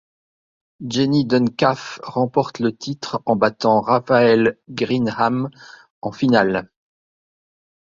[0.83, 5.51] Jenny Duncalf remporte le titre en battant Rachael Grinham
[6.01, 6.71] en finale.